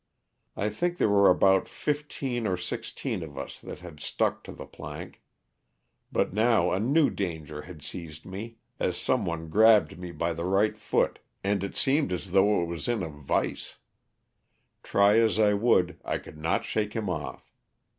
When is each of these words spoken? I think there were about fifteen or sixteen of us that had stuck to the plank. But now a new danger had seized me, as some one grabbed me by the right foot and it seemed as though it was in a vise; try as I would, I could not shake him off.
I 0.57 0.69
think 0.69 0.97
there 0.97 1.07
were 1.09 1.29
about 1.29 1.67
fifteen 1.69 2.47
or 2.47 2.57
sixteen 2.57 3.21
of 3.21 3.37
us 3.37 3.59
that 3.59 3.81
had 3.81 3.99
stuck 3.99 4.43
to 4.45 4.51
the 4.51 4.65
plank. 4.65 5.21
But 6.11 6.33
now 6.33 6.71
a 6.71 6.79
new 6.79 7.11
danger 7.11 7.61
had 7.61 7.83
seized 7.83 8.25
me, 8.25 8.57
as 8.79 8.97
some 8.97 9.25
one 9.27 9.47
grabbed 9.49 9.99
me 9.99 10.09
by 10.11 10.33
the 10.33 10.45
right 10.45 10.75
foot 10.75 11.19
and 11.43 11.63
it 11.63 11.75
seemed 11.75 12.11
as 12.11 12.31
though 12.31 12.63
it 12.63 12.65
was 12.65 12.87
in 12.87 13.03
a 13.03 13.09
vise; 13.09 13.75
try 14.81 15.19
as 15.19 15.37
I 15.37 15.53
would, 15.53 15.99
I 16.03 16.17
could 16.17 16.39
not 16.39 16.65
shake 16.65 16.93
him 16.95 17.07
off. 17.07 17.51